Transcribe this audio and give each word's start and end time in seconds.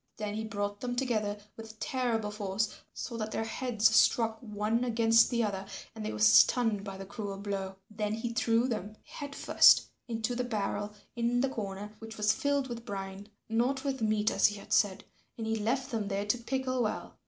Then 0.17 0.33
he 0.33 0.43
brought 0.45 0.79
them 0.81 0.95
together 0.95 1.37
with 1.55 1.79
terrible 1.79 2.31
force 2.31 2.73
so 2.91 3.17
that 3.17 3.31
their 3.31 3.43
heads 3.43 3.93
struck 3.95 4.39
one 4.41 4.83
against 4.83 5.29
the 5.29 5.43
other 5.43 5.63
and 5.93 6.03
they 6.03 6.11
were 6.11 6.17
stunned 6.17 6.83
by 6.83 6.97
the 6.97 7.05
cruel 7.05 7.37
blow. 7.37 7.75
Then 7.87 8.15
he 8.15 8.33
threw 8.33 8.67
them 8.67 8.95
head 9.03 9.35
first 9.35 9.89
into 10.07 10.33
the 10.35 10.43
barrel 10.43 10.91
in 11.15 11.41
the 11.41 11.49
corner 11.49 11.93
which 11.99 12.17
was 12.17 12.33
filled 12.33 12.67
with 12.67 12.83
brine, 12.83 13.29
not 13.47 13.83
with 13.83 14.01
meat 14.01 14.31
as 14.31 14.47
he 14.47 14.55
had 14.55 14.73
said, 14.73 15.03
and 15.37 15.45
he 15.45 15.55
left 15.55 15.91
them 15.91 16.07
there 16.07 16.25
to 16.25 16.37
pickle 16.39 16.81
well. 16.81 17.17